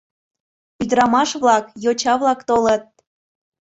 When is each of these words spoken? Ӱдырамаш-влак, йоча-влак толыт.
Ӱдырамаш-влак, 0.81 1.65
йоча-влак 1.83 2.39
толыт. 2.49 2.83